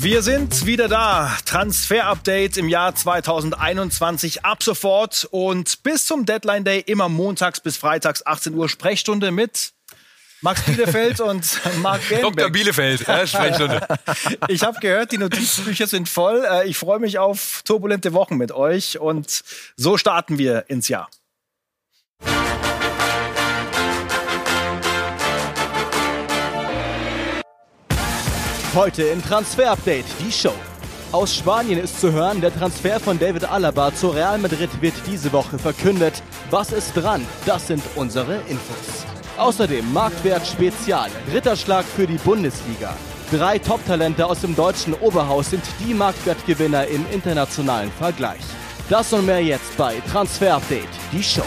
[0.00, 1.36] Wir sind wieder da.
[1.44, 8.24] Transfer-Update im Jahr 2021 ab sofort und bis zum Deadline Day immer montags bis freitags
[8.24, 9.72] 18 Uhr Sprechstunde mit
[10.40, 12.36] Max Bielefeld und Marc Gelnbeck.
[12.36, 12.50] Dr.
[12.50, 13.88] Bielefeld, ja, Sprechstunde.
[14.46, 16.46] Ich habe gehört, die Notizbücher sind voll.
[16.48, 19.42] Äh, ich freue mich auf turbulente Wochen mit euch und
[19.76, 21.10] so starten wir ins Jahr.
[28.74, 30.52] Heute im Transfer Update die Show.
[31.10, 35.32] Aus Spanien ist zu hören, der Transfer von David Alaba zu Real Madrid wird diese
[35.32, 36.22] Woche verkündet.
[36.50, 37.26] Was ist dran?
[37.46, 39.06] Das sind unsere Infos.
[39.38, 42.94] Außerdem Marktwert Spezial, Ritterschlag für die Bundesliga.
[43.30, 48.42] Drei Top-Talente aus dem deutschen Oberhaus sind die Marktwertgewinner im internationalen Vergleich.
[48.90, 51.42] Das und mehr jetzt bei Transfer Update, die Show.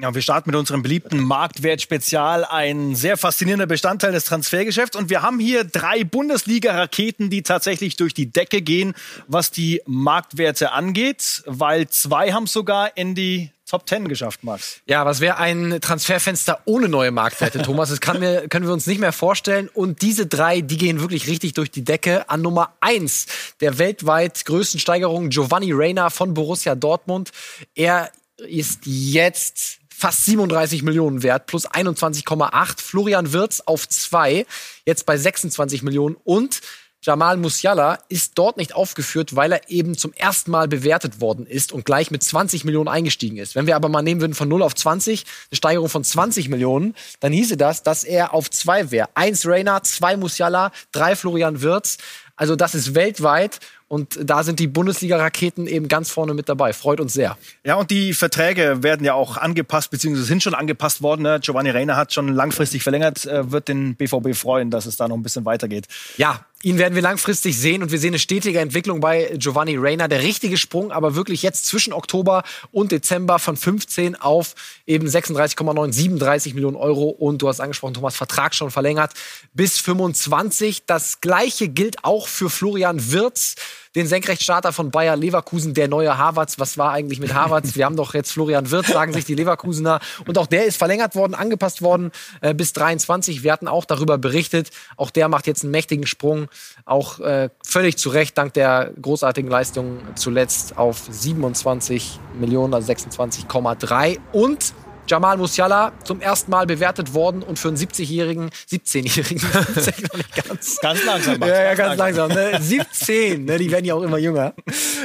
[0.00, 4.96] Ja, wir starten mit unserem beliebten Marktwert-Spezial, ein sehr faszinierender Bestandteil des Transfergeschäfts.
[4.96, 8.94] Und wir haben hier drei Bundesliga-Raketen, die tatsächlich durch die Decke gehen,
[9.28, 14.80] was die Marktwerte angeht, weil zwei haben sogar in die Top Ten geschafft, Max.
[14.86, 17.90] Ja, was wäre ein Transferfenster ohne neue Marktwerte, Thomas?
[17.90, 19.68] Das mir, können wir uns nicht mehr vorstellen.
[19.72, 22.28] Und diese drei, die gehen wirklich richtig durch die Decke.
[22.28, 23.26] An Nummer eins
[23.60, 27.30] der weltweit größten Steigerungen Giovanni Reina von Borussia Dortmund.
[27.76, 32.82] Er ist jetzt fast 37 Millionen wert, plus 21,8.
[32.82, 34.44] Florian Wirz auf 2,
[34.84, 36.18] jetzt bei 26 Millionen.
[36.24, 36.60] Und
[37.00, 41.72] Jamal Musiala ist dort nicht aufgeführt, weil er eben zum ersten Mal bewertet worden ist
[41.72, 43.54] und gleich mit 20 Millionen eingestiegen ist.
[43.54, 46.94] Wenn wir aber mal nehmen würden von 0 auf 20, eine Steigerung von 20 Millionen,
[47.20, 49.08] dann hieße das, dass er auf 2 wäre.
[49.14, 51.96] Eins Reina, zwei Musiala, drei Florian Wirz.
[52.36, 53.60] Also das ist weltweit
[53.94, 56.72] und da sind die Bundesliga-Raketen eben ganz vorne mit dabei.
[56.72, 57.38] Freut uns sehr.
[57.62, 61.22] Ja, und die Verträge werden ja auch angepasst, beziehungsweise sind schon angepasst worden.
[61.22, 61.38] Ne?
[61.40, 65.16] Giovanni Reina hat schon langfristig verlängert, äh, wird den BVB freuen, dass es da noch
[65.16, 65.86] ein bisschen weitergeht.
[66.16, 70.08] Ja, ihn werden wir langfristig sehen und wir sehen eine stetige Entwicklung bei Giovanni Reina.
[70.08, 72.42] Der richtige Sprung, aber wirklich jetzt zwischen Oktober
[72.72, 74.54] und Dezember von 15 auf
[74.86, 79.12] eben 36,9, 37 Millionen Euro und du hast angesprochen, Thomas, Vertrag schon verlängert
[79.52, 80.86] bis 25.
[80.86, 83.56] Das gleiche gilt auch für Florian Wirz
[83.94, 86.58] den Senkrechtstarter von Bayer Leverkusen, der neue Harvards.
[86.58, 87.76] Was war eigentlich mit Harvards?
[87.76, 90.00] Wir haben doch jetzt Florian Wirth, sagen sich die Leverkusener.
[90.26, 92.10] Und auch der ist verlängert worden, angepasst worden
[92.40, 93.42] äh, bis 23.
[93.42, 94.70] Wir hatten auch darüber berichtet.
[94.96, 96.48] Auch der macht jetzt einen mächtigen Sprung.
[96.84, 104.18] Auch äh, völlig zu Recht, dank der großartigen Leistung zuletzt auf 27 Millionen, also 26,3.
[104.32, 104.74] Und
[105.06, 109.42] Jamal Musiala zum ersten Mal bewertet worden und für einen 70-jährigen, 17-jährigen,
[110.48, 111.40] ganz, ganz langsam.
[111.40, 112.30] Ja, ja, ganz langsam.
[112.30, 112.58] Ne?
[112.60, 113.58] 17, ne?
[113.58, 114.54] die werden ja auch immer jünger.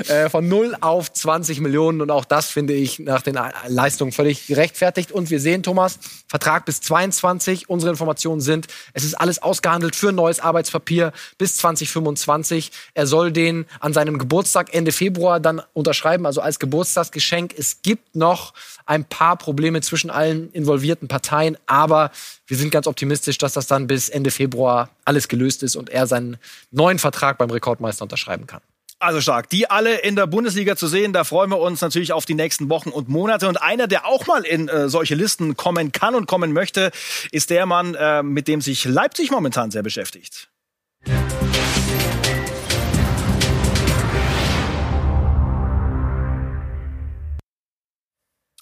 [0.08, 4.48] Äh, von 0 auf 20 Millionen und auch das finde ich nach den Leistungen völlig
[4.48, 5.12] gerechtfertigt.
[5.12, 7.70] Und wir sehen, Thomas, Vertrag bis 22.
[7.70, 12.72] Unsere Informationen sind, es ist alles ausgehandelt für ein neues Arbeitspapier bis 2025.
[12.94, 17.54] Er soll den an seinem Geburtstag Ende Februar dann unterschreiben, also als Geburtstagsgeschenk.
[17.58, 18.54] Es gibt noch
[18.86, 22.12] ein paar Probleme zwischen allen involvierten Parteien, aber
[22.48, 26.08] wir sind ganz optimistisch, dass das dann bis Ende Februar alles gelöst ist und er
[26.08, 26.38] seinen
[26.72, 28.62] neuen Vertrag beim Rekordmeister unterschreiben kann.
[29.02, 29.50] Also stark.
[29.50, 32.70] Die alle in der Bundesliga zu sehen, da freuen wir uns natürlich auf die nächsten
[32.70, 33.48] Wochen und Monate.
[33.48, 36.92] Und einer, der auch mal in äh, solche Listen kommen kann und kommen möchte,
[37.32, 40.50] ist der Mann, äh, mit dem sich Leipzig momentan sehr beschäftigt.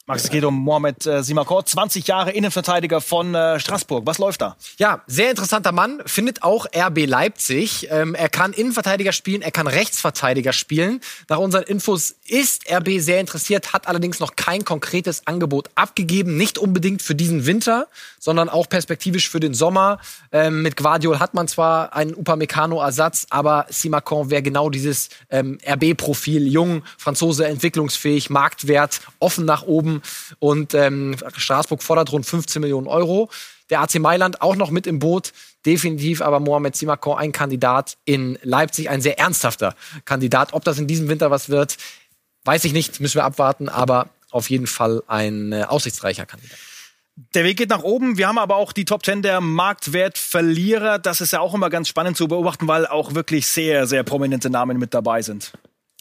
[0.10, 4.06] Max, es geht um Mohamed äh, Simakor, 20 Jahre Innenverteidiger von äh, Straßburg.
[4.06, 4.56] Was läuft da?
[4.78, 7.90] Ja, sehr interessanter Mann, findet auch RB Leipzig.
[7.92, 11.02] Ähm, er kann Innenverteidiger spielen, er kann Rechtsverteidiger spielen.
[11.28, 16.38] Nach unseren Infos ist RB sehr interessiert, hat allerdings noch kein konkretes Angebot abgegeben.
[16.38, 20.00] Nicht unbedingt für diesen Winter, sondern auch perspektivisch für den Sommer.
[20.32, 26.48] Ähm, mit Guardiol hat man zwar einen Upamecano-Ersatz, aber Simakon wäre genau dieses ähm, RB-Profil.
[26.48, 29.97] Jung, Franzose, entwicklungsfähig, Marktwert, offen nach oben
[30.40, 33.30] und ähm, Straßburg fordert rund 15 Millionen Euro.
[33.70, 35.34] Der AC Mailand auch noch mit im Boot,
[35.66, 40.54] definitiv aber Mohamed Simakon ein Kandidat in Leipzig, ein sehr ernsthafter Kandidat.
[40.54, 41.78] Ob das in diesem Winter was wird,
[42.46, 46.58] weiß ich nicht, müssen wir abwarten, aber auf jeden Fall ein äh, aussichtsreicher Kandidat.
[47.34, 48.18] Der Weg geht nach oben.
[48.18, 51.00] Wir haben aber auch die Top 10 der Marktwertverlierer.
[51.00, 54.52] Das ist ja auch immer ganz spannend zu beobachten, weil auch wirklich sehr, sehr prominente
[54.52, 55.52] Namen mit dabei sind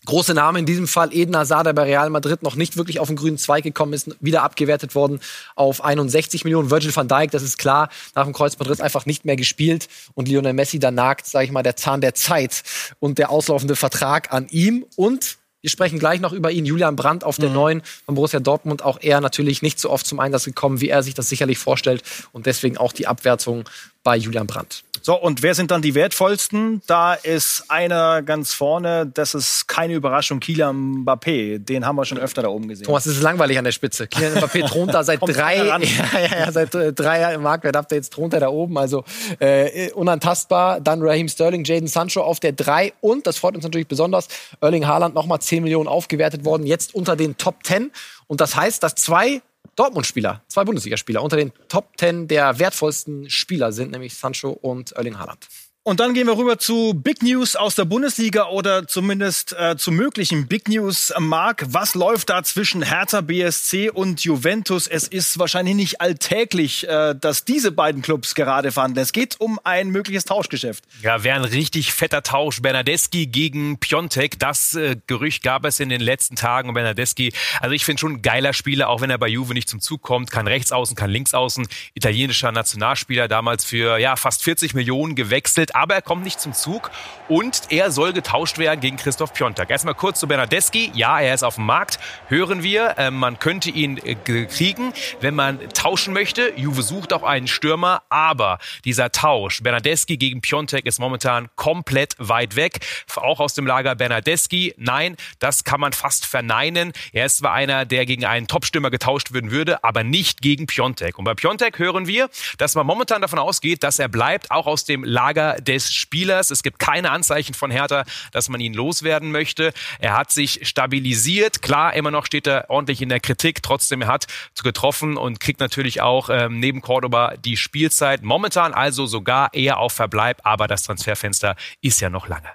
[0.06, 3.08] große Name, in diesem Fall Eden Hazard, der bei Real Madrid noch nicht wirklich auf
[3.08, 5.20] den grünen Zweig gekommen ist, wieder abgewertet worden
[5.55, 6.70] auf 61 Millionen.
[6.70, 9.88] Virgil van Dijk, das ist klar, nach dem Kreuzbandriss einfach nicht mehr gespielt.
[10.14, 12.62] Und Lionel Messi, da nagt, sage ich mal, der Zahn der Zeit
[13.00, 14.87] und der auslaufende Vertrag an ihm.
[14.97, 15.37] Und
[15.67, 16.64] Wir sprechen gleich noch über ihn.
[16.64, 17.55] Julian Brandt auf der mhm.
[17.56, 18.82] neuen von Borussia Dortmund.
[18.82, 22.05] Auch er natürlich nicht so oft zum Einsatz gekommen, wie er sich das sicherlich vorstellt.
[22.31, 23.64] Und deswegen auch die Abwertung
[24.05, 24.85] bei Julian Brandt.
[25.06, 26.82] So, und wer sind dann die wertvollsten?
[26.88, 31.61] Da ist einer ganz vorne, das ist keine Überraschung, Kylian Mbappé.
[31.61, 32.87] Den haben wir schon öfter da oben gesehen.
[32.87, 34.08] Thomas, das ist langweilig an der Spitze.
[34.08, 37.76] Kylian Mbappé thront da seit drei, ja, ja, ja, seit äh, drei Jahren im Marktwert
[37.76, 38.76] habt ihr jetzt thront er da oben.
[38.79, 39.05] Also
[39.38, 40.81] äh, unantastbar.
[40.81, 44.26] Dann Raheem Sterling, Jaden Sancho auf der drei und, das freut uns natürlich besonders,
[44.61, 47.93] Erling Haaland nochmal 10 Millionen aufgewertet worden, jetzt unter den Top 10.
[48.26, 49.41] Und das heißt, dass zwei
[49.76, 55.19] Dortmund-Spieler, zwei Bundesligaspieler unter den Top 10 der wertvollsten Spieler sind, nämlich Sancho und Erling
[55.19, 55.46] Haaland.
[55.86, 59.92] Und dann gehen wir rüber zu Big News aus der Bundesliga oder zumindest äh, zu
[59.92, 61.14] möglichen Big News.
[61.16, 64.88] Marc, was läuft da zwischen Hertha BSC und Juventus?
[64.88, 68.98] Es ist wahrscheinlich nicht alltäglich, äh, dass diese beiden Clubs gerade fanden.
[68.98, 70.82] Es geht um ein mögliches Tauschgeschäft.
[71.02, 72.62] Ja, wäre ein richtig fetter Tausch.
[72.62, 74.40] Bernadeschi gegen Piontek.
[74.40, 76.74] Das äh, Gerücht gab es in den letzten Tagen.
[76.74, 79.78] Bernadeschi, also ich finde schon ein geiler Spieler, auch wenn er bei Juve nicht zum
[79.78, 80.32] Zug kommt.
[80.32, 81.68] Kann rechts außen, kann links außen.
[81.94, 86.90] Italienischer Nationalspieler, damals für ja fast 40 Millionen gewechselt aber er kommt nicht zum Zug
[87.28, 89.69] und er soll getauscht werden gegen Christoph Piontek.
[89.69, 90.90] Erstmal kurz zu Bernadeschi.
[90.94, 92.94] Ja, er ist auf dem Markt, hören wir.
[92.96, 96.52] Äh, man könnte ihn äh, kriegen, wenn man tauschen möchte.
[96.56, 102.56] Juve sucht auch einen Stürmer, aber dieser Tausch Bernadeschi gegen Piontek ist momentan komplett weit
[102.56, 102.81] weg.
[103.17, 104.75] Auch aus dem Lager Bernadeschi.
[104.79, 106.93] Nein, das kann man fast verneinen.
[107.12, 111.19] Er ist zwar einer, der gegen einen Topstürmer getauscht werden würde, aber nicht gegen Piontek.
[111.19, 114.84] Und bei Piontek hören wir, dass man momentan davon ausgeht, dass er bleibt, auch aus
[114.84, 116.50] dem Lager des Spielers.
[116.50, 119.72] Es gibt keine Anzeichen von Hertha, dass man ihn loswerden möchte.
[119.98, 121.62] Er hat sich stabilisiert.
[121.62, 123.62] Klar, immer noch steht er ordentlich in der Kritik.
[123.62, 124.26] Trotzdem, er hat
[124.62, 128.22] getroffen und kriegt natürlich auch ähm, neben Cordoba die Spielzeit.
[128.22, 132.48] Momentan also sogar eher auf Verbleib, aber das Transferfenster ist ja noch lange.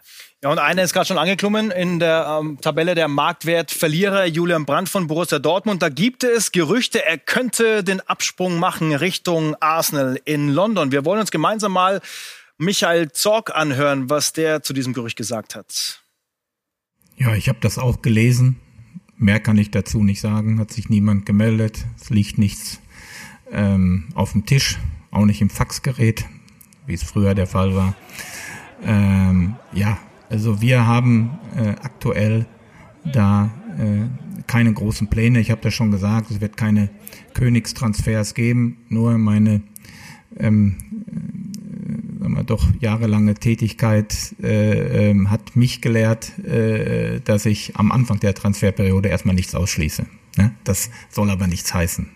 [0.44, 4.90] Ja, und einer ist gerade schon angeklungen in der ähm, Tabelle der Marktwertverlierer, Julian Brandt
[4.90, 5.84] von Borussia Dortmund.
[5.84, 10.92] Da gibt es Gerüchte, er könnte den Absprung machen Richtung Arsenal in London.
[10.92, 12.02] Wir wollen uns gemeinsam mal
[12.62, 16.04] Michael Zorg anhören, was der zu diesem Gerücht gesagt hat.
[17.18, 18.60] Ja, ich habe das auch gelesen.
[19.18, 20.60] Mehr kann ich dazu nicht sagen.
[20.60, 21.84] Hat sich niemand gemeldet.
[22.00, 22.80] Es liegt nichts
[23.52, 24.78] ähm, auf dem Tisch,
[25.10, 26.26] auch nicht im Faxgerät,
[26.86, 27.96] wie es früher der Fall war.
[28.84, 29.98] Ähm, ja,
[30.30, 32.46] also wir haben äh, aktuell
[33.12, 33.50] da
[33.80, 35.40] äh, keine großen Pläne.
[35.40, 36.92] Ich habe das schon gesagt, es wird keine
[37.34, 38.86] Königstransfers geben.
[38.88, 39.64] Nur meine
[40.38, 40.78] ähm,
[42.22, 48.20] sagen wir, doch jahrelange Tätigkeit äh, äh, hat mich gelehrt, äh, dass ich am Anfang
[48.20, 50.06] der Transferperiode erstmal nichts ausschließe.
[50.38, 50.56] Ne?
[50.64, 52.10] Das soll aber nichts heißen.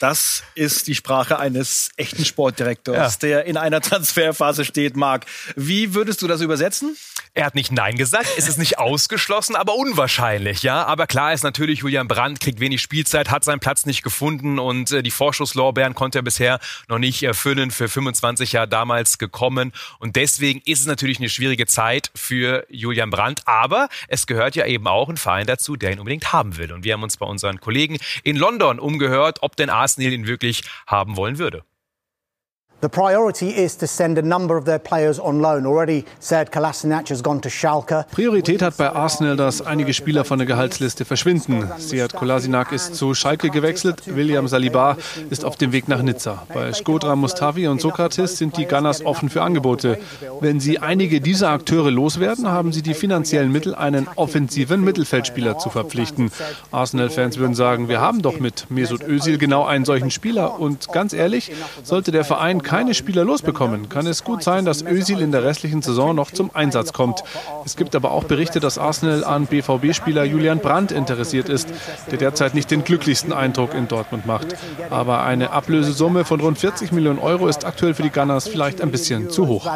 [0.00, 3.18] Das ist die Sprache eines echten Sportdirektors, ja.
[3.20, 5.26] der in einer Transferphase steht, Marc.
[5.56, 6.96] Wie würdest du das übersetzen?
[7.32, 10.84] Er hat nicht Nein gesagt, es ist nicht ausgeschlossen, aber unwahrscheinlich, ja.
[10.84, 14.90] Aber klar ist natürlich, Julian Brandt kriegt wenig Spielzeit, hat seinen Platz nicht gefunden und
[14.90, 19.72] äh, die Vorschusslorbeeren konnte er bisher noch nicht erfüllen, für 25 Jahre damals gekommen.
[20.00, 23.42] Und deswegen ist es natürlich eine schwierige Zeit für Julian Brandt.
[23.46, 26.72] Aber es gehört ja eben auch ein Verein dazu, der ihn unbedingt haben will.
[26.72, 30.64] Und wir haben uns bei unseren Kollegen in London umgehört, ob denn Arsenal ihn wirklich
[30.88, 31.62] haben wollen würde.
[32.82, 35.66] The priority is to send a number of their players on loan.
[35.66, 38.06] Already said Kolasinac has gone to Schalke.
[38.10, 41.70] Priorität hat bei Arsenal, dass einige Spieler von der Gehaltsliste verschwinden.
[41.76, 44.96] Sead Kolasinac ist zu Schalke gewechselt, William Saliba
[45.28, 46.46] ist auf dem Weg nach Nizza.
[46.54, 49.98] Bei Skodra Mustavi und Sokrates sind die Gunners offen für Angebote.
[50.40, 55.68] Wenn sie einige dieser Akteure loswerden, haben sie die finanziellen Mittel, einen offensiven Mittelfeldspieler zu
[55.68, 56.32] verpflichten.
[56.70, 60.58] Arsenal-Fans würden sagen, wir haben doch mit Mesut Özil genau einen solchen Spieler.
[60.58, 65.20] Und ganz ehrlich, sollte der Verein keine Spieler losbekommen, kann es gut sein, dass Özil
[65.22, 67.24] in der restlichen Saison noch zum Einsatz kommt.
[67.64, 71.68] Es gibt aber auch Berichte, dass Arsenal an BVB-Spieler Julian Brandt interessiert ist,
[72.12, 74.54] der derzeit nicht den glücklichsten Eindruck in Dortmund macht.
[74.88, 78.92] Aber eine Ablösesumme von rund 40 Millionen Euro ist aktuell für die Gunners vielleicht ein
[78.92, 79.66] bisschen zu hoch.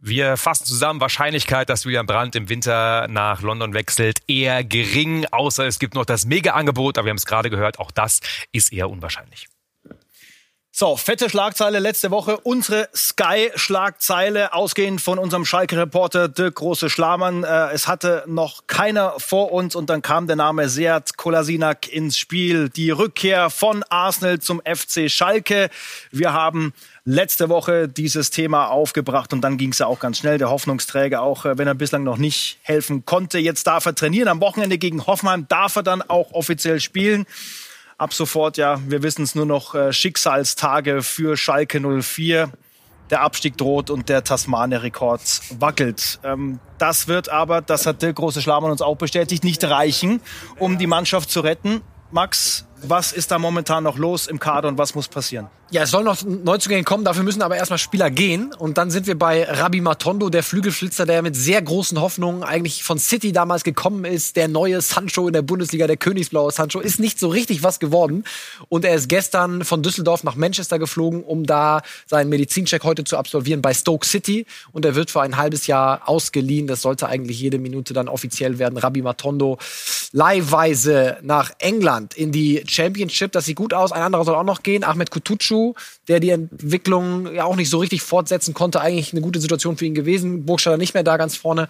[0.00, 5.66] Wir fassen zusammen, Wahrscheinlichkeit, dass Julian Brandt im Winter nach London wechselt, eher gering, außer
[5.66, 8.20] es gibt noch das Mega-Angebot, aber wir haben es gerade gehört, auch das
[8.52, 9.47] ist eher unwahrscheinlich.
[10.80, 12.38] So, fette Schlagzeile letzte Woche.
[12.38, 17.42] Unsere Sky-Schlagzeile, ausgehend von unserem Schalke-Reporter Dirk Große Schlamann.
[17.42, 22.16] Äh, es hatte noch keiner vor uns und dann kam der Name Seat Kolasinac ins
[22.16, 22.68] Spiel.
[22.68, 25.68] Die Rückkehr von Arsenal zum FC Schalke.
[26.12, 26.72] Wir haben
[27.04, 30.38] letzte Woche dieses Thema aufgebracht und dann ging es ja auch ganz schnell.
[30.38, 34.28] Der Hoffnungsträger, auch äh, wenn er bislang noch nicht helfen konnte, jetzt darf er trainieren.
[34.28, 37.26] Am Wochenende gegen Hoffenheim darf er dann auch offiziell spielen.
[37.98, 42.52] Ab sofort, ja, wir wissen es nur noch, äh, Schicksalstage für Schalke 04.
[43.10, 45.20] der Abstieg droht und der Tasmania-Rekord
[45.58, 46.20] wackelt.
[46.22, 50.20] Ähm, das wird aber, das hat der große Schlamann uns auch bestätigt, nicht reichen,
[50.58, 51.80] um die Mannschaft zu retten.
[52.12, 55.48] Max, was ist da momentan noch los im Kader und was muss passieren?
[55.70, 58.54] Ja, es soll noch Neuzugänge kommen, dafür müssen aber erstmal Spieler gehen.
[58.54, 62.82] Und dann sind wir bei Rabi Matondo, der Flügelflitzer, der mit sehr großen Hoffnungen eigentlich
[62.82, 64.36] von City damals gekommen ist.
[64.36, 68.24] Der neue Sancho in der Bundesliga, der Königsblaue Sancho, ist nicht so richtig was geworden.
[68.70, 73.18] Und er ist gestern von Düsseldorf nach Manchester geflogen, um da seinen Medizincheck heute zu
[73.18, 74.46] absolvieren bei Stoke City.
[74.72, 76.66] Und er wird für ein halbes Jahr ausgeliehen.
[76.66, 78.78] Das sollte eigentlich jede Minute dann offiziell werden.
[78.78, 79.58] Rabi Matondo
[80.12, 83.32] leihweise nach England in die Championship.
[83.32, 83.92] Das sieht gut aus.
[83.92, 84.84] Ein anderer soll auch noch gehen.
[84.84, 85.74] Ahmed Kutucu,
[86.08, 88.80] der die Entwicklung ja auch nicht so richtig fortsetzen konnte.
[88.80, 90.46] Eigentlich eine gute Situation für ihn gewesen.
[90.46, 91.68] Burgstaller nicht mehr da ganz vorne.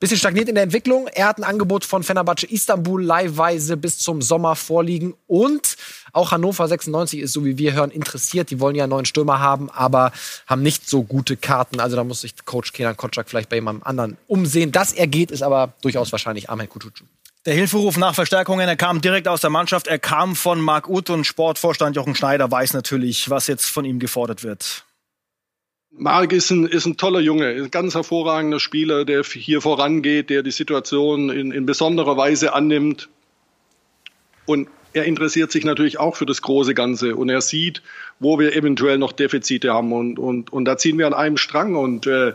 [0.00, 1.08] Bisschen stagniert in der Entwicklung.
[1.08, 5.14] Er hat ein Angebot von Fenerbahce Istanbul leihweise bis zum Sommer vorliegen.
[5.26, 5.76] Und
[6.12, 8.50] auch Hannover 96 ist, so wie wir hören, interessiert.
[8.50, 10.12] Die wollen ja einen neuen Stürmer haben, aber
[10.46, 11.80] haben nicht so gute Karten.
[11.80, 14.70] Also da muss sich Coach Kenan Kotschak vielleicht bei jemandem anderen umsehen.
[14.70, 17.02] Dass er geht, ist aber durchaus wahrscheinlich Ahmed Kutucu.
[17.46, 21.10] Der Hilferuf nach Verstärkungen, er kam direkt aus der Mannschaft, er kam von Marc Uth
[21.10, 24.84] und Sportvorstand Jochen Schneider weiß natürlich, was jetzt von ihm gefordert wird.
[25.90, 30.42] Marc ist ein, ist ein toller Junge, ein ganz hervorragender Spieler, der hier vorangeht, der
[30.42, 33.08] die Situation in, in besonderer Weise annimmt.
[34.44, 37.82] Und er interessiert sich natürlich auch für das große Ganze und er sieht,
[38.20, 39.92] wo wir eventuell noch Defizite haben.
[39.92, 41.76] Und, und, und da ziehen wir an einem Strang.
[41.76, 42.34] Und äh,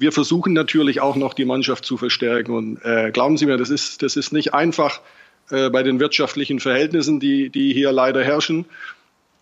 [0.00, 2.52] wir versuchen natürlich auch noch die Mannschaft zu verstärken.
[2.52, 5.00] Und äh, glauben Sie mir, das ist, das ist nicht einfach
[5.50, 8.64] äh, bei den wirtschaftlichen Verhältnissen, die, die hier leider herrschen.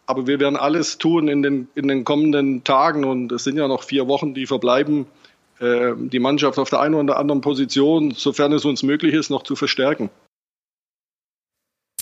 [0.07, 3.69] Aber wir werden alles tun in den, in den kommenden Tagen und es sind ja
[3.69, 5.07] noch vier Wochen, die verbleiben,
[5.61, 9.45] äh, die Mannschaft auf der einen oder anderen Position, sofern es uns möglich ist, noch
[9.45, 10.11] zu verstärken.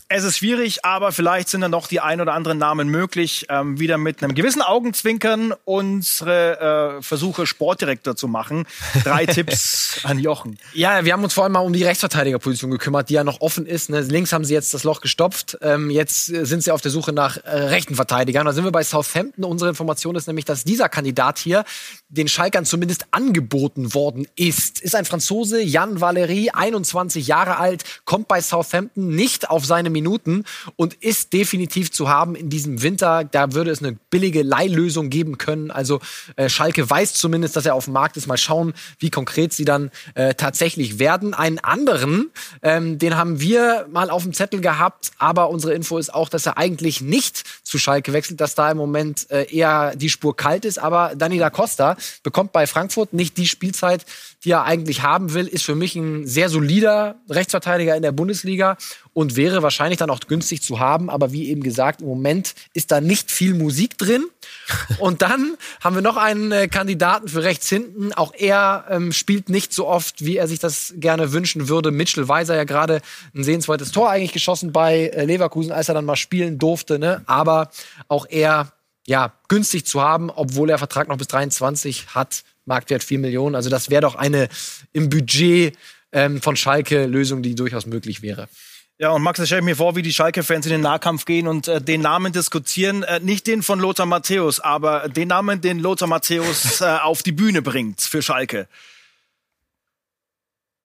[0.09, 3.47] Es ist schwierig, aber vielleicht sind dann noch die ein oder anderen Namen möglich.
[3.49, 8.69] Ähm, wieder mit einem gewissen Augenzwinkern unsere äh, Versuche, Sportdirektor zu machen.
[9.03, 10.59] Drei Tipps an Jochen.
[10.75, 13.67] Ja, wir haben uns vor allem mal um die Rechtsverteidigerposition gekümmert, die ja noch offen
[13.67, 13.91] ist.
[13.91, 14.01] Ne?
[14.03, 15.59] Links haben sie jetzt das Loch gestopft.
[15.61, 18.47] Ähm, jetzt sind sie auf der Suche nach äh, rechten Verteidigern.
[18.47, 19.43] Da sind wir bei Southampton.
[19.43, 21.65] Unsere Information ist nämlich, dass dieser Kandidat hier
[22.11, 24.81] den Schalkern zumindest angeboten worden ist.
[24.81, 30.45] Ist ein Franzose, Jan Valery, 21 Jahre alt, kommt bei Southampton nicht auf seine Minuten
[30.77, 33.25] und ist definitiv zu haben in diesem Winter.
[33.25, 35.71] Da würde es eine billige Leihlösung geben können.
[35.71, 36.01] Also
[36.37, 38.27] äh, Schalke weiß zumindest, dass er auf dem Markt ist.
[38.27, 41.33] Mal schauen, wie konkret sie dann äh, tatsächlich werden.
[41.33, 42.31] Einen anderen,
[42.63, 46.45] ähm, den haben wir mal auf dem Zettel gehabt, aber unsere Info ist auch, dass
[46.45, 50.65] er eigentlich nicht zu Schalke wechselt, dass da im Moment äh, eher die Spur kalt
[50.65, 50.79] ist.
[50.79, 54.05] Aber Dani da Costa bekommt bei Frankfurt nicht die Spielzeit,
[54.45, 58.77] die er eigentlich haben will, ist für mich ein sehr solider Rechtsverteidiger in der Bundesliga
[59.13, 61.09] und wäre wahrscheinlich dann auch günstig zu haben.
[61.09, 64.27] Aber wie eben gesagt, im Moment ist da nicht viel Musik drin.
[64.99, 68.13] Und dann haben wir noch einen äh, Kandidaten für rechts hinten.
[68.13, 71.91] Auch er ähm, spielt nicht so oft, wie er sich das gerne wünschen würde.
[71.91, 73.01] Mitchell Weiser ja gerade
[73.35, 76.99] ein sehenswertes Tor eigentlich geschossen bei äh, Leverkusen, als er dann mal spielen durfte.
[76.99, 77.23] Ne?
[77.27, 77.71] Aber
[78.09, 78.73] auch er
[79.07, 82.43] ja, günstig zu haben, obwohl er Vertrag noch bis 23 hat.
[82.65, 83.55] Marktwert 4 Millionen.
[83.55, 84.49] Also das wäre doch eine
[84.93, 85.77] im Budget
[86.13, 88.49] ähm, von Schalke Lösung, die durchaus möglich wäre.
[88.99, 91.69] Ja, und Max, ich stelle mir vor, wie die Schalke-Fans in den Nahkampf gehen und
[91.69, 93.03] äh, den Namen diskutieren.
[93.03, 97.33] Äh, nicht den von Lothar Matthäus, aber den Namen, den Lothar Matthäus äh, auf die
[97.33, 98.69] Bühne bringt für Schalke.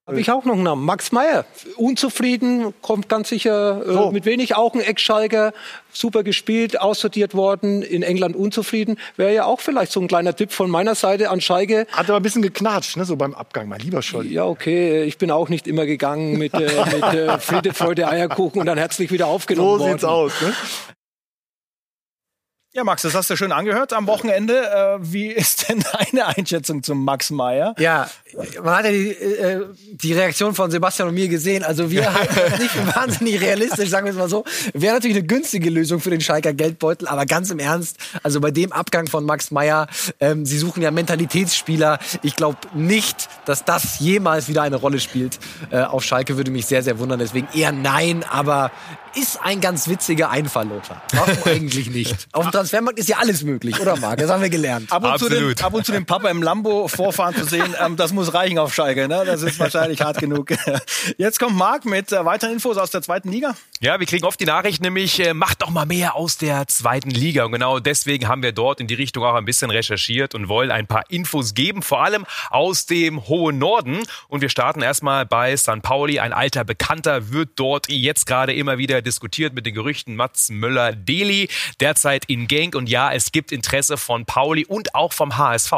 [0.08, 0.84] Habe ich auch noch einen Namen.
[0.84, 1.46] Max Meyer.
[1.78, 4.12] Unzufrieden, kommt ganz sicher äh, so.
[4.12, 5.54] mit wenig auch ein Ex-Schalker.
[5.94, 8.98] Super gespielt, aussortiert worden, in England unzufrieden.
[9.16, 11.86] Wäre ja auch vielleicht so ein kleiner Tipp von meiner Seite an Schalke.
[11.92, 14.34] Hat aber ein bisschen geknatscht, ne, so beim Abgang, mein lieber Scholli.
[14.34, 15.04] Ja, okay.
[15.04, 16.60] Ich bin auch nicht immer gegangen mit, äh,
[16.94, 20.00] mit äh, Friede, Freude, Eierkuchen und dann herzlich wieder aufgenommen so worden.
[20.00, 20.54] So sieht's aus, ne?
[22.74, 24.54] Ja, Max, das hast du schön angehört am Wochenende.
[24.56, 27.76] Äh, wie ist denn deine Einschätzung zum Max Meyer?
[27.78, 28.10] Ja,
[28.64, 31.66] man hat ja die, äh, die Reaktion von Sebastian und mir gesehen.
[31.66, 34.46] Also wir halten das nicht wahnsinnig realistisch, sagen wir es mal so.
[34.74, 38.52] Wäre natürlich eine günstige Lösung für den Schalker Geldbeutel, aber ganz im Ernst, also bei
[38.52, 39.88] dem Abgang von Max Meyer,
[40.22, 42.00] ähm, sie suchen ja Mentalitätsspieler.
[42.24, 45.40] Ich glaube nicht, dass das jemals wieder eine Rolle spielt.
[45.72, 47.20] Äh, auf Schalke würde mich sehr, sehr wundern.
[47.20, 48.72] Deswegen eher nein, aber
[49.16, 51.02] ist ein ganz witziger Einfall, Lothar.
[51.14, 52.28] Warum eigentlich nicht?
[52.32, 54.20] Auf Transfermarkt ist ja alles möglich, oder Marc?
[54.20, 54.92] Das haben wir gelernt.
[54.92, 57.96] Ab und, zu den, ab und zu den Papa im Lambo vorfahren zu sehen, ähm,
[57.96, 59.08] das muss reichen auf Schalke.
[59.08, 59.24] Ne?
[59.26, 60.52] Das ist wahrscheinlich hart genug.
[61.18, 63.56] Jetzt kommt Marc mit äh, weiteren Infos aus der zweiten Liga.
[63.80, 67.10] Ja, wir kriegen oft die Nachricht nämlich, äh, macht doch mal mehr aus der zweiten
[67.10, 67.46] Liga.
[67.46, 70.70] Und genau deswegen haben wir dort in die Richtung auch ein bisschen recherchiert und wollen
[70.70, 74.04] ein paar Infos geben, vor allem aus dem hohen Norden.
[74.28, 75.82] Und wir starten erstmal bei St.
[75.82, 76.20] Pauli.
[76.20, 81.50] Ein alter Bekannter wird dort jetzt gerade immer wieder diskutiert mit den Gerüchten Mats Möller-Deli.
[81.80, 85.72] Derzeit in Genk und ja, es gibt Interesse von Pauli und auch vom HSV.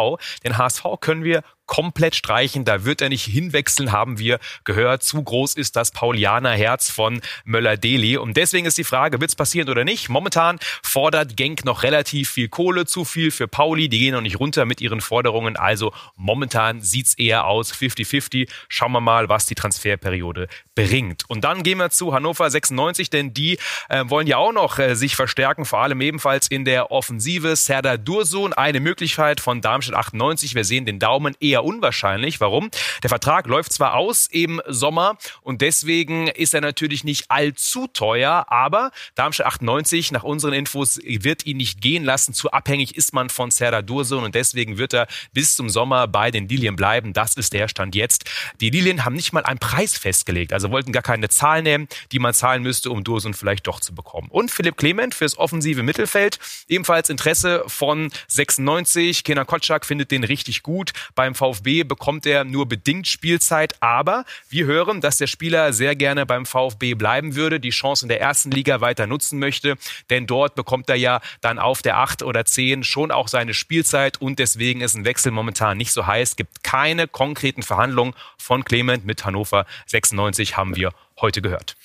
[0.43, 2.65] Den HSV können wir komplett streichen.
[2.65, 5.03] Da wird er nicht hinwechseln, haben wir gehört.
[5.03, 8.17] Zu groß ist das Paulianer Herz von Möller-Deli.
[8.17, 10.09] Und deswegen ist die Frage, wird es passieren oder nicht?
[10.09, 13.89] Momentan fordert Genk noch relativ viel Kohle, zu viel für Pauli.
[13.89, 15.55] Die gehen noch nicht runter mit ihren Forderungen.
[15.55, 18.49] Also momentan sieht's eher aus 50-50.
[18.67, 21.23] Schauen wir mal, was die Transferperiode bringt.
[21.29, 23.57] Und dann gehen wir zu Hannover 96, denn die
[23.89, 27.55] äh, wollen ja auch noch äh, sich verstärken, vor allem ebenfalls in der Offensive.
[27.55, 30.55] Serdar Dursun, eine Möglichkeit von Darmstadt 98.
[30.55, 32.41] Wir sehen den Daumen eher eher unwahrscheinlich.
[32.41, 32.71] Warum?
[33.03, 38.47] Der Vertrag läuft zwar aus im Sommer und deswegen ist er natürlich nicht allzu teuer,
[38.49, 42.33] aber Darmstadt 98 nach unseren Infos wird ihn nicht gehen lassen.
[42.33, 46.31] Zu abhängig ist man von Serdar Dursun und deswegen wird er bis zum Sommer bei
[46.31, 47.13] den Lilien bleiben.
[47.13, 48.25] Das ist der Stand jetzt.
[48.59, 52.19] Die Lilien haben nicht mal einen Preis festgelegt, also wollten gar keine Zahl nehmen, die
[52.19, 54.29] man zahlen müsste, um Dursun vielleicht doch zu bekommen.
[54.31, 59.23] Und Philipp Clement fürs offensive Mittelfeld, ebenfalls Interesse von 96.
[59.23, 60.93] Kenan Kotschak findet den richtig gut.
[61.13, 66.25] Beim VfB bekommt er nur bedingt Spielzeit, aber wir hören, dass der Spieler sehr gerne
[66.25, 69.75] beim VfB bleiben würde, die Chance in der ersten Liga weiter nutzen möchte,
[70.09, 74.21] denn dort bekommt er ja dann auf der 8 oder 10 schon auch seine Spielzeit
[74.21, 79.05] und deswegen ist ein Wechsel momentan nicht so heiß, gibt keine konkreten Verhandlungen von Clement
[79.05, 81.75] mit Hannover 96 haben wir heute gehört.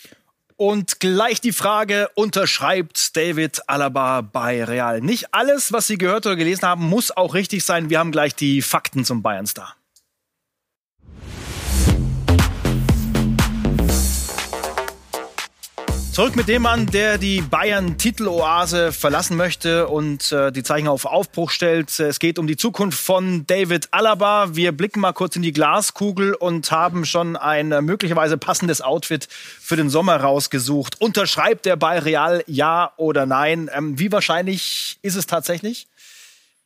[0.60, 5.00] Und gleich die Frage, unterschreibt David Alaba bei Real?
[5.00, 7.90] Nicht alles, was Sie gehört oder gelesen haben, muss auch richtig sein.
[7.90, 9.76] Wir haben gleich die Fakten zum Bayern-Star.
[16.18, 21.52] Zurück mit dem Mann, der die Bayern-Titeloase verlassen möchte und äh, die Zeichen auf Aufbruch
[21.52, 22.00] stellt.
[22.00, 24.56] Es geht um die Zukunft von David Alaba.
[24.56, 29.28] Wir blicken mal kurz in die Glaskugel und haben schon ein äh, möglicherweise passendes Outfit
[29.30, 31.00] für den Sommer rausgesucht.
[31.00, 33.70] Unterschreibt der bei Real ja oder nein?
[33.72, 35.86] Ähm, wie wahrscheinlich ist es tatsächlich?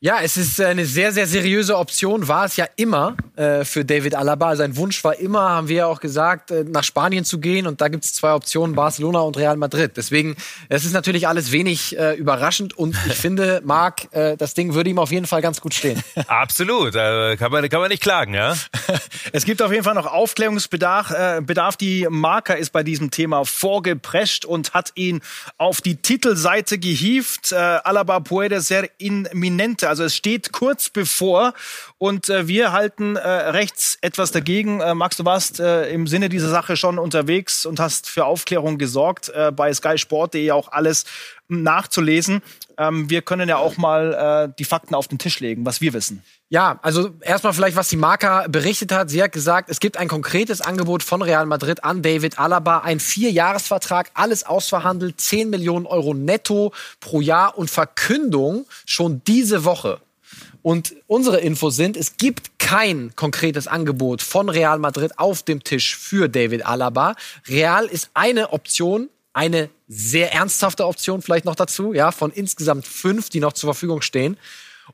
[0.05, 4.15] Ja, es ist eine sehr, sehr seriöse Option, war es ja immer äh, für David
[4.15, 4.53] Alaba.
[4.57, 7.67] Sein Wunsch war immer, haben wir ja auch gesagt, äh, nach Spanien zu gehen.
[7.67, 9.93] Und da gibt es zwei Optionen, Barcelona und Real Madrid.
[9.95, 10.35] Deswegen,
[10.67, 12.77] es ist natürlich alles wenig äh, überraschend.
[12.77, 16.03] Und ich finde, Marc, äh, das Ding würde ihm auf jeden Fall ganz gut stehen.
[16.27, 18.57] Absolut, äh, kann, man, kann man nicht klagen, ja.
[19.31, 21.11] es gibt auf jeden Fall noch Aufklärungsbedarf.
[21.11, 21.77] Äh, Bedarf.
[21.77, 25.21] Die Marker ist bei diesem Thema vorgeprescht und hat ihn
[25.57, 27.53] auf die Titelseite gehievt.
[27.53, 31.53] Äh, Alaba puede ser inminente also es steht kurz bevor
[31.99, 34.81] und äh, wir halten äh, rechts etwas dagegen.
[34.81, 38.79] Äh, Max, du warst äh, im Sinne dieser Sache schon unterwegs und hast für Aufklärung
[38.79, 39.29] gesorgt.
[39.29, 41.05] Äh, bei skysport.de auch alles
[41.47, 42.41] nachzulesen.
[42.79, 45.93] Ähm, wir können ja auch mal äh, die Fakten auf den Tisch legen, was wir
[45.93, 46.23] wissen.
[46.53, 49.09] Ja, also erstmal vielleicht, was die Marca berichtet hat.
[49.09, 52.99] Sie hat gesagt, es gibt ein konkretes Angebot von Real Madrid an David Alaba, ein
[52.99, 59.99] Vierjahresvertrag, alles ausverhandelt, 10 Millionen Euro netto pro Jahr und Verkündung schon diese Woche.
[60.61, 65.97] Und unsere Infos sind, es gibt kein konkretes Angebot von Real Madrid auf dem Tisch
[65.97, 67.15] für David Alaba.
[67.47, 73.31] Real ist eine Option, eine sehr ernsthafte Option vielleicht noch dazu, ja, von insgesamt fünf,
[73.31, 74.37] die noch zur Verfügung stehen.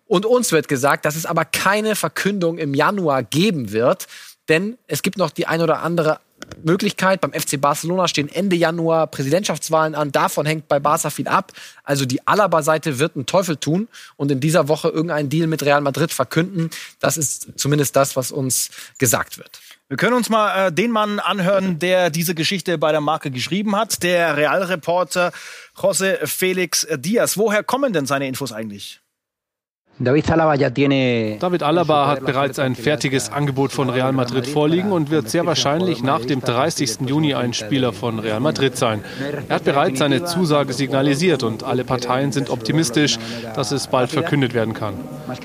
[0.09, 4.07] Und uns wird gesagt, dass es aber keine Verkündung im Januar geben wird,
[4.49, 6.19] denn es gibt noch die ein oder andere
[6.63, 7.21] Möglichkeit.
[7.21, 10.11] Beim FC Barcelona stehen Ende Januar Präsidentschaftswahlen an.
[10.11, 11.51] Davon hängt bei Barca viel ab.
[11.83, 15.81] Also die Alaba-Seite wird einen Teufel tun und in dieser Woche irgendeinen Deal mit Real
[15.81, 16.71] Madrid verkünden.
[16.99, 19.61] Das ist zumindest das, was uns gesagt wird.
[19.89, 23.75] Wir können uns mal äh, den Mann anhören, der diese Geschichte bei der Marke geschrieben
[23.75, 25.31] hat, der Realreporter
[25.77, 27.37] José Felix Diaz.
[27.37, 29.01] Woher kommen denn seine Infos eigentlich?
[30.01, 36.01] David Alaba hat bereits ein fertiges Angebot von Real Madrid vorliegen und wird sehr wahrscheinlich
[36.03, 36.99] nach dem 30.
[37.05, 39.03] Juni ein Spieler von Real Madrid sein.
[39.49, 43.17] Er hat bereits seine Zusage signalisiert und alle Parteien sind optimistisch,
[43.55, 44.93] dass es bald verkündet werden kann.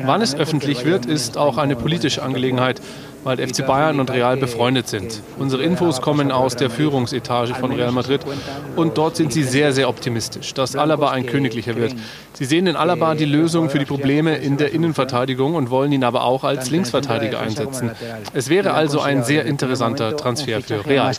[0.04, 2.80] Wann es öffentlich wird, ist auch eine politische Angelegenheit
[3.24, 5.22] weil FC Bayern und Real befreundet sind.
[5.38, 8.20] Unsere Infos kommen aus der Führungsetage von Real Madrid
[8.76, 11.94] und dort sind sie sehr, sehr optimistisch, dass Alaba ein Königlicher wird.
[12.34, 16.04] Sie sehen in Alaba die Lösung für die Probleme in der Innenverteidigung und wollen ihn
[16.04, 17.90] aber auch als Linksverteidiger einsetzen.
[18.32, 21.12] Es wäre also ein sehr interessanter Transfer für Real.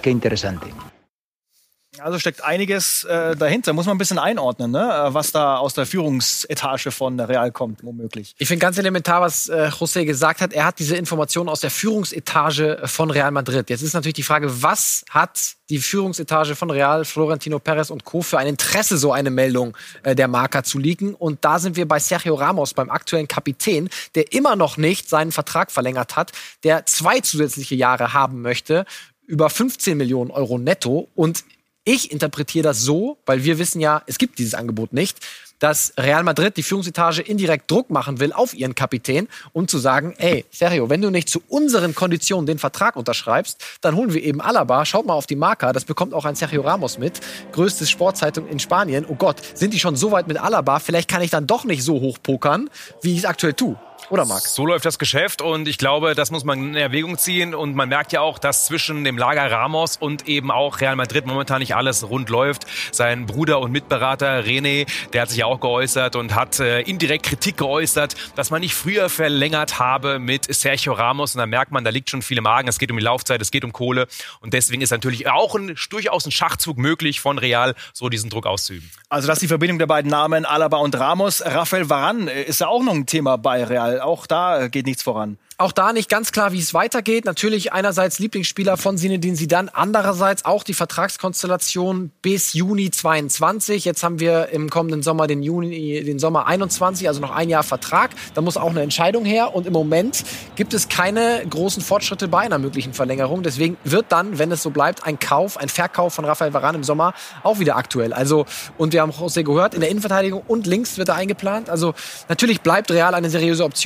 [1.99, 3.73] Also steckt einiges äh, dahinter.
[3.73, 4.79] Muss man ein bisschen einordnen, ne?
[4.79, 8.35] Äh, was da aus der Führungsetage von Real kommt, womöglich.
[8.37, 10.53] Ich finde ganz elementar, was äh, José gesagt hat.
[10.53, 13.69] Er hat diese Informationen aus der Führungsetage von Real Madrid.
[13.69, 18.21] Jetzt ist natürlich die Frage, was hat die Führungsetage von Real, Florentino Perez und Co.
[18.21, 21.15] für ein Interesse, so eine Meldung äh, der Marker zu leaken?
[21.15, 25.31] Und da sind wir bei Sergio Ramos, beim aktuellen Kapitän, der immer noch nicht seinen
[25.31, 26.31] Vertrag verlängert hat,
[26.63, 28.85] der zwei zusätzliche Jahre haben möchte
[29.27, 31.43] über 15 Millionen Euro netto und
[31.87, 35.19] Ich interpretiere das so, weil wir wissen ja, es gibt dieses Angebot nicht,
[35.59, 40.15] dass Real Madrid die Führungsetage indirekt Druck machen will auf ihren Kapitän, um zu sagen,
[40.17, 44.41] ey, Sergio, wenn du nicht zu unseren Konditionen den Vertrag unterschreibst, dann holen wir eben
[44.41, 44.83] Alaba.
[44.83, 47.19] Schaut mal auf die Marker, das bekommt auch ein Sergio Ramos mit,
[47.51, 49.05] größte Sportzeitung in Spanien.
[49.07, 50.79] Oh Gott, sind die schon so weit mit Alaba?
[50.79, 52.67] Vielleicht kann ich dann doch nicht so hoch pokern,
[53.03, 53.77] wie ich es aktuell tue.
[54.09, 54.43] Oder Marc?
[54.43, 57.55] So läuft das Geschäft und ich glaube, das muss man in Erwägung ziehen.
[57.55, 61.25] Und man merkt ja auch, dass zwischen dem Lager Ramos und eben auch Real Madrid
[61.25, 62.65] momentan nicht alles rund läuft.
[62.91, 67.25] Sein Bruder und Mitberater René, der hat sich ja auch geäußert und hat äh, indirekt
[67.25, 71.33] Kritik geäußert, dass man nicht früher verlängert habe mit Sergio Ramos.
[71.33, 72.67] Und da merkt man, da liegt schon viel im Magen.
[72.67, 74.07] Es geht um die Laufzeit, es geht um Kohle.
[74.39, 78.45] Und deswegen ist natürlich auch ein, durchaus ein Schachzug möglich von Real, so diesen Druck
[78.45, 78.89] auszuüben.
[79.09, 81.41] Also das ist die Verbindung der beiden Namen, Alaba und Ramos.
[81.43, 85.37] Rafael Varan ist ja auch noch ein Thema bei Real auch da geht nichts voran.
[85.57, 87.23] Auch da nicht ganz klar, wie es weitergeht.
[87.23, 93.85] Natürlich einerseits Lieblingsspieler von Zinedine Zidane, andererseits auch die Vertragskonstellation bis Juni 22.
[93.85, 97.63] Jetzt haben wir im kommenden Sommer den Juni, den Sommer 21, also noch ein Jahr
[97.63, 98.11] Vertrag.
[98.33, 99.55] Da muss auch eine Entscheidung her.
[99.55, 100.25] Und im Moment
[100.57, 103.41] gibt es keine großen Fortschritte bei einer möglichen Verlängerung.
[103.41, 106.83] Deswegen wird dann, wenn es so bleibt, ein Kauf, ein Verkauf von Rafael Varane im
[106.83, 108.11] Sommer auch wieder aktuell.
[108.11, 108.45] Also,
[108.77, 111.69] und wir haben José gehört, in der Innenverteidigung und links wird er eingeplant.
[111.69, 111.93] Also,
[112.27, 113.84] natürlich bleibt Real eine seriöse Option.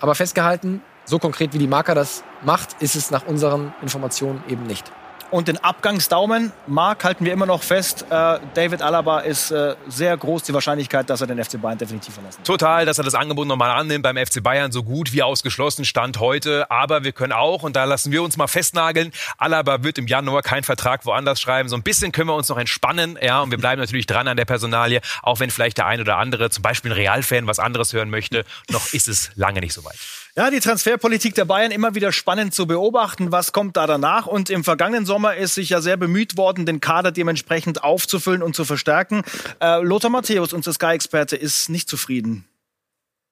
[0.00, 4.64] Aber festgehalten, so konkret wie die Marker das macht, ist es nach unseren Informationen eben
[4.64, 4.90] nicht.
[5.36, 8.06] Und den Abgangsdaumen, Mark, halten wir immer noch fest.
[8.08, 12.14] Äh, David Alaba ist äh, sehr groß die Wahrscheinlichkeit, dass er den FC Bayern definitiv
[12.14, 12.46] verlassen wird.
[12.46, 16.20] Total, dass er das Angebot nochmal annimmt beim FC Bayern, so gut wie ausgeschlossen stand
[16.20, 16.70] heute.
[16.70, 20.40] Aber wir können auch, und da lassen wir uns mal festnageln, Alaba wird im Januar
[20.40, 21.68] keinen Vertrag woanders schreiben.
[21.68, 23.18] So ein bisschen können wir uns noch entspannen.
[23.20, 26.16] Ja, und wir bleiben natürlich dran an der Personalie, auch wenn vielleicht der ein oder
[26.16, 28.46] andere, zum Beispiel ein Real-Fan, was anderes hören möchte.
[28.70, 29.98] Noch ist es lange nicht so weit.
[30.38, 33.32] Ja, die Transferpolitik der Bayern immer wieder spannend zu beobachten.
[33.32, 34.26] Was kommt da danach?
[34.26, 38.54] Und im vergangenen Sommer ist sich ja sehr bemüht worden, den Kader dementsprechend aufzufüllen und
[38.54, 39.22] zu verstärken.
[39.62, 42.44] Äh, Lothar Matthäus, unser Sky-Experte, ist nicht zufrieden.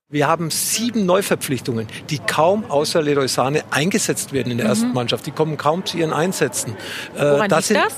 [0.09, 4.71] Wir haben sieben Neuverpflichtungen, die kaum außer Leroy Sane eingesetzt werden in der mhm.
[4.71, 5.27] ersten Mannschaft.
[5.27, 6.75] Die kommen kaum zu ihren Einsätzen.
[7.17, 7.93] Äh, Woran das liegt das?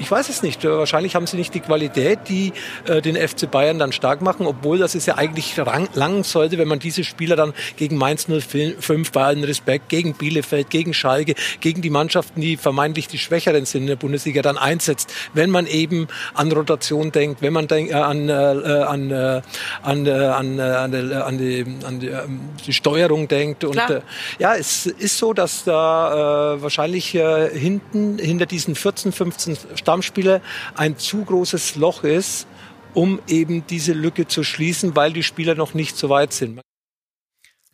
[0.00, 0.64] Ich weiß es nicht.
[0.64, 2.52] Wahrscheinlich haben sie nicht die Qualität, die
[2.86, 6.56] äh, den FC Bayern dann stark machen, obwohl das ist ja eigentlich rang, lang sollte,
[6.56, 11.34] wenn man diese Spieler dann gegen Mainz 05 bei allen Respekt, gegen Bielefeld, gegen Schalke,
[11.60, 15.12] gegen die Mannschaften, die vermeintlich die Schwächeren sind in der Bundesliga, dann einsetzt.
[15.34, 19.40] Wenn man eben an Rotation denkt, wenn man denk, äh, an, äh, an, äh,
[19.82, 23.64] an, äh, an, äh, an, äh, an, die, an die, ähm, die Steuerung denkt.
[23.64, 24.02] Und äh,
[24.38, 29.58] ja, es ist so, dass da äh, wahrscheinlich äh, hinten, hinter diesen 14, 15
[29.88, 30.42] Stammspieler
[30.74, 32.46] ein zu großes Loch ist,
[32.92, 36.60] um eben diese Lücke zu schließen, weil die Spieler noch nicht so weit sind.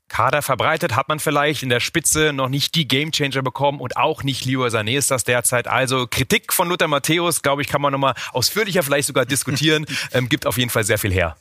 [0.08, 4.22] Kader verbreitet hat man vielleicht in der Spitze noch nicht die Gamechanger bekommen und auch
[4.22, 5.66] nicht Leroy Sané ist das derzeit.
[5.66, 9.84] Also Kritik von Luther Matthäus, glaube ich, kann man nochmal ausführlicher vielleicht sogar diskutieren.
[10.12, 11.36] ähm, gibt auf jeden Fall sehr viel her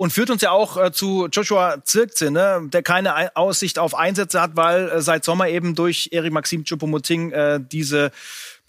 [0.00, 4.40] und führt uns ja auch äh, zu Joshua Zirkze, ne, der keine Aussicht auf Einsätze
[4.40, 8.10] hat, weil äh, seit Sommer eben durch Erik Maxim Choupo-Moting äh, diese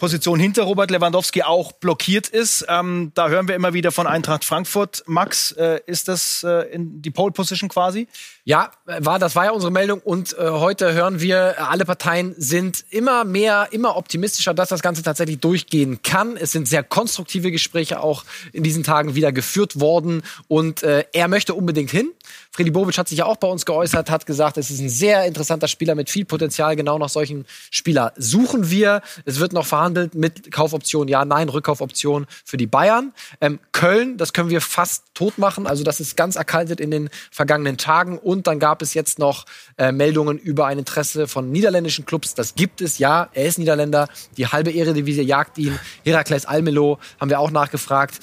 [0.01, 2.65] Position hinter Robert Lewandowski auch blockiert ist.
[2.67, 5.03] Ähm, da hören wir immer wieder von Eintracht Frankfurt.
[5.05, 8.07] Max, äh, ist das äh, in die Pole Position quasi?
[8.43, 12.83] Ja, war, das war ja unsere Meldung und äh, heute hören wir, alle Parteien sind
[12.89, 16.37] immer mehr, immer optimistischer, dass das Ganze tatsächlich durchgehen kann.
[16.37, 21.27] Es sind sehr konstruktive Gespräche auch in diesen Tagen wieder geführt worden und äh, er
[21.27, 22.11] möchte unbedingt hin.
[22.53, 25.25] Freddy Bobic hat sich ja auch bei uns geäußert, hat gesagt, es ist ein sehr
[25.25, 26.75] interessanter Spieler mit viel Potenzial.
[26.75, 29.01] Genau nach solchen Spieler suchen wir.
[29.23, 33.13] Es wird noch verhandelt mit Kaufoption, ja, nein, Rückkaufoption für die Bayern.
[33.39, 35.65] Ähm, Köln, das können wir fast tot machen.
[35.65, 38.17] Also das ist ganz erkaltet in den vergangenen Tagen.
[38.39, 39.45] Dann gab es jetzt noch
[39.77, 42.33] äh, Meldungen über ein Interesse von niederländischen Clubs.
[42.33, 43.29] Das gibt es, ja.
[43.33, 44.07] Er ist Niederländer.
[44.37, 45.77] Die halbe Eredivisie jagt ihn.
[46.03, 48.19] Herakles Almelo haben wir auch nachgefragt.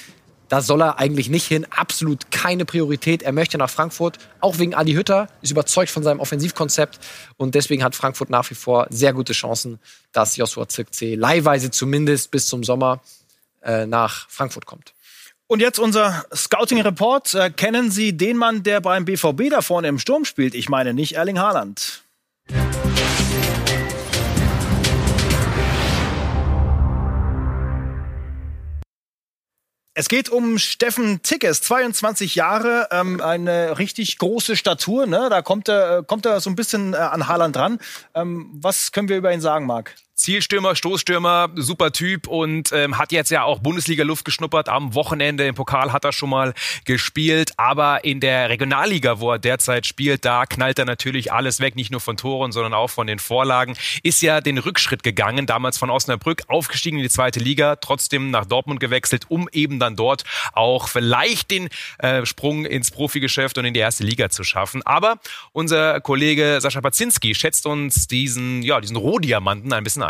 [0.49, 1.66] Da soll er eigentlich nicht hin.
[1.71, 3.23] Absolut keine Priorität.
[3.23, 6.99] Er möchte nach Frankfurt, auch wegen Adi Hütter, ist überzeugt von seinem Offensivkonzept.
[7.37, 9.79] Und deswegen hat Frankfurt nach wie vor sehr gute Chancen,
[10.12, 13.03] dass Joshua Zirkzee leihweise zumindest bis zum Sommer
[13.62, 14.94] äh, nach Frankfurt kommt.
[15.51, 17.35] Und jetzt unser Scouting-Report.
[17.35, 20.55] Äh, kennen Sie den Mann, der beim BVB da vorne im Sturm spielt?
[20.55, 22.03] Ich meine nicht Erling Haaland.
[29.95, 35.07] Es geht um Steffen Tickes, 22 Jahre, ähm, eine richtig große Statur.
[35.07, 35.29] Ne?
[35.31, 37.79] Da kommt er, kommt er so ein bisschen äh, an Haaland dran.
[38.15, 39.95] Ähm, was können wir über ihn sagen, Marc?
[40.18, 44.68] Zielstürmer, Stoßstürmer, super Typ und ähm, hat jetzt ja auch Bundesliga-Luft geschnuppert.
[44.68, 46.54] Am Wochenende im Pokal hat er schon mal
[46.85, 51.76] gespielt, aber in der Regionalliga, wo er derzeit spielt, da knallt er natürlich alles weg,
[51.76, 53.76] nicht nur von Toren, sondern auch von den Vorlagen.
[54.02, 58.44] Ist ja den Rückschritt gegangen, damals von Osnabrück, aufgestiegen in die zweite Liga, trotzdem nach
[58.44, 63.72] Dortmund gewechselt, um eben dann dort auch vielleicht den äh, Sprung ins Profigeschäft und in
[63.72, 64.83] die erste Liga zu schaffen.
[64.85, 65.20] Aber
[65.52, 70.08] unser Kollege Sascha Pazinski schätzt uns diesen, ja, diesen Rohdiamanten ein bisschen.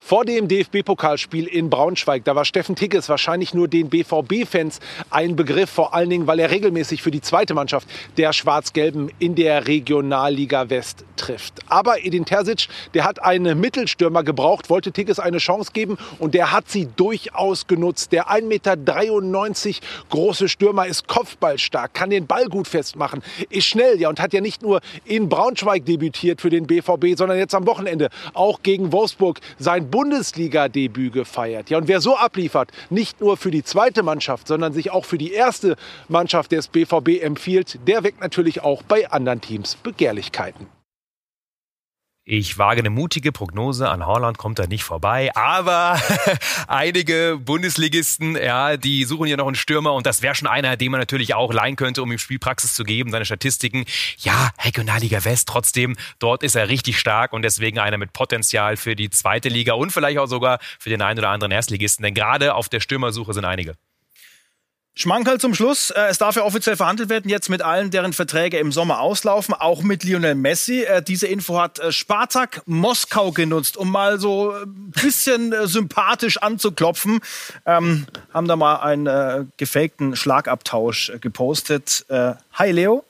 [0.00, 4.80] Vor dem DFB-Pokalspiel in Braunschweig, da war Steffen Tigges wahrscheinlich nur den BVB-Fans
[5.10, 9.34] ein Begriff, vor allen Dingen, weil er regelmäßig für die zweite Mannschaft der Schwarz-Gelben in
[9.34, 11.58] der Regionalliga West trifft.
[11.68, 16.52] Aber Edin Terzic, der hat einen Mittelstürmer gebraucht, wollte Tigges eine Chance geben und der
[16.52, 18.12] hat sie durchaus genutzt.
[18.12, 24.08] Der 1,93 Meter große Stürmer ist kopfballstark, kann den Ball gut festmachen, ist schnell ja
[24.08, 28.08] und hat ja nicht nur in Braunschweig debütiert für den BVB, sondern jetzt am Wochenende
[28.32, 31.70] auch gegen Wolfsburg sein Bundesliga-Debüt gefeiert.
[31.70, 35.18] Ja, und wer so abliefert, nicht nur für die zweite Mannschaft, sondern sich auch für
[35.18, 35.76] die erste
[36.08, 40.77] Mannschaft des BVB empfiehlt, der weckt natürlich auch bei anderen Teams Begehrlichkeiten.
[42.30, 45.98] Ich wage eine mutige Prognose, an Holland kommt er nicht vorbei, aber
[46.68, 50.90] einige Bundesligisten, ja, die suchen ja noch einen Stürmer und das wäre schon einer, den
[50.90, 53.86] man natürlich auch leihen könnte, um ihm Spielpraxis zu geben, seine Statistiken.
[54.18, 58.94] Ja, Regionalliga West trotzdem, dort ist er richtig stark und deswegen einer mit Potenzial für
[58.94, 62.54] die zweite Liga und vielleicht auch sogar für den einen oder anderen Erstligisten, denn gerade
[62.54, 63.72] auf der Stürmersuche sind einige.
[64.98, 65.90] Schmankerl zum Schluss.
[65.90, 69.54] Äh, es darf ja offiziell verhandelt werden, jetzt mit allen, deren Verträge im Sommer auslaufen,
[69.54, 70.82] auch mit Lionel Messi.
[70.82, 77.20] Äh, diese Info hat äh, Spartak Moskau genutzt, um mal so ein bisschen sympathisch anzuklopfen.
[77.64, 82.04] Ähm, haben da mal einen äh, gefakten Schlagabtausch gepostet.
[82.08, 83.04] Äh, Hi Leo.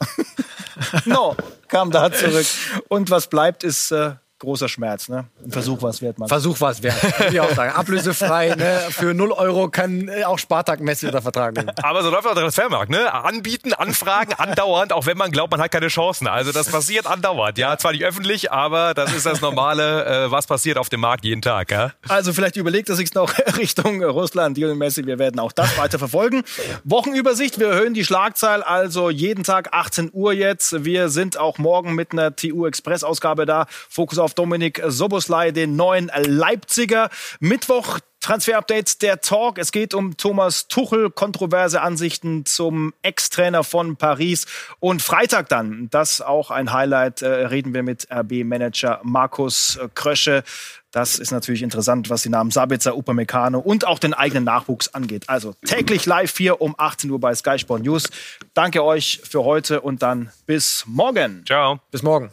[1.07, 1.37] no,
[1.68, 2.46] kam da zurück.
[2.88, 5.09] Und was bleibt, ist äh, großer Schmerz.
[5.09, 5.27] Ne?
[5.44, 6.29] Ein Versuch war es wert, Mann.
[6.29, 7.72] Versuch war es wert, würde ich auch sagen.
[7.72, 8.81] Ablösefrei, ne?
[8.90, 11.70] für 0 Euro kann äh, auch Spartak Messi unter Vertrag nehmen.
[11.83, 12.90] Aber so läuft auch der Transfermarkt.
[12.90, 13.12] Ne?
[13.12, 16.27] Anbieten, anfragen, andauernd, auch wenn man glaubt, man hat keine Chancen.
[16.27, 17.59] Also das passiert andauernd.
[17.59, 21.24] Ja, zwar nicht öffentlich, aber das ist das Normale, äh, was passiert auf dem Markt
[21.24, 21.70] jeden Tag.
[21.70, 21.92] Ja?
[22.09, 25.07] Also vielleicht überlegt er sich noch Richtung Russland, Lionel Messi.
[25.07, 26.42] Wir werden auch das weiter verfolgen.
[26.85, 30.85] Wochenübersicht, wir erhöhen die Schlagzahl also jeden Tag 18 Uhr jetzt.
[30.85, 33.66] Wir sind auch morgen mit einer TU Express Ausgabe da.
[33.88, 37.09] Fokus auf auf Dominik Soboslai, den neuen Leipziger.
[37.41, 39.57] Mittwoch Transfer-Update, der Talk.
[39.57, 44.45] Es geht um Thomas Tuchel, kontroverse Ansichten zum Ex-Trainer von Paris.
[44.81, 50.45] Und Freitag dann, das auch ein Highlight, äh, reden wir mit RB-Manager Markus Krösche.
[50.91, 55.25] Das ist natürlich interessant, was die Namen Sabitzer, Upamecano und auch den eigenen Nachwuchs angeht.
[55.29, 58.11] Also täglich live hier um 18 Uhr bei Sky Sport News.
[58.53, 61.45] Danke euch für heute und dann bis morgen.
[61.47, 61.81] Ciao.
[61.91, 62.31] Bis morgen.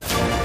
[0.00, 0.37] Thank you.